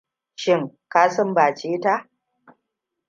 [0.35, 2.09] Shin ka sumbace ta?